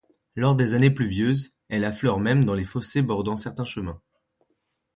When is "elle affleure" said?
1.69-2.19